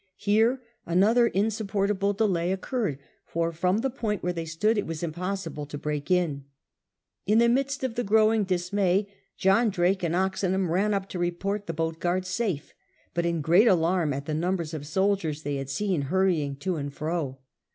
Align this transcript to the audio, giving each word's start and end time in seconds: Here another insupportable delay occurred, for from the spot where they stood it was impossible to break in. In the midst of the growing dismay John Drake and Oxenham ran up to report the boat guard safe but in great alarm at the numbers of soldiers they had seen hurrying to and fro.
Here 0.17 0.63
another 0.87 1.27
insupportable 1.27 2.13
delay 2.13 2.51
occurred, 2.51 2.97
for 3.23 3.51
from 3.51 3.77
the 3.81 3.93
spot 3.93 4.23
where 4.23 4.33
they 4.33 4.45
stood 4.45 4.75
it 4.79 4.87
was 4.87 5.03
impossible 5.03 5.67
to 5.67 5.77
break 5.77 6.09
in. 6.09 6.45
In 7.27 7.37
the 7.37 7.47
midst 7.47 7.83
of 7.83 7.93
the 7.93 8.03
growing 8.03 8.43
dismay 8.43 9.07
John 9.37 9.69
Drake 9.69 10.01
and 10.01 10.15
Oxenham 10.15 10.71
ran 10.71 10.95
up 10.95 11.07
to 11.09 11.19
report 11.19 11.67
the 11.67 11.73
boat 11.73 11.99
guard 11.99 12.25
safe 12.25 12.73
but 13.13 13.27
in 13.27 13.41
great 13.41 13.67
alarm 13.67 14.11
at 14.11 14.25
the 14.25 14.33
numbers 14.33 14.73
of 14.73 14.87
soldiers 14.87 15.43
they 15.43 15.57
had 15.57 15.69
seen 15.69 16.01
hurrying 16.01 16.55
to 16.55 16.77
and 16.77 16.91
fro. 16.91 17.37